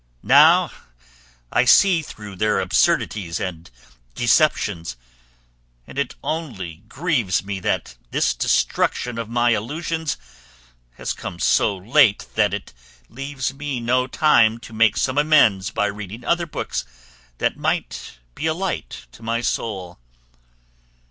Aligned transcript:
Now 0.23 0.71
I 1.51 1.63
see 1.63 2.01
through 2.01 2.37
their 2.37 2.59
absurdities 2.59 3.39
and 3.39 3.69
deceptions, 4.15 4.95
and 5.85 5.99
it 5.99 6.15
only 6.23 6.77
grieves 6.87 7.43
me 7.45 7.59
that 7.59 7.97
this 8.09 8.33
destruction 8.33 9.19
of 9.19 9.29
my 9.29 9.51
illusions 9.51 10.17
has 10.93 11.13
come 11.13 11.37
so 11.37 11.77
late 11.77 12.25
that 12.33 12.51
it 12.51 12.73
leaves 13.09 13.53
me 13.53 13.79
no 13.79 14.07
time 14.07 14.57
to 14.61 14.73
make 14.73 14.97
some 14.97 15.19
amends 15.19 15.69
by 15.69 15.85
reading 15.85 16.25
other 16.25 16.47
books 16.47 16.83
that 17.37 17.55
might 17.55 18.17
be 18.33 18.47
a 18.47 18.55
light 18.55 19.05
to 19.11 19.21
my 19.21 19.41
soul. 19.41 19.99